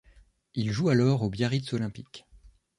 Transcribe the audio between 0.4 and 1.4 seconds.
Il joue alors au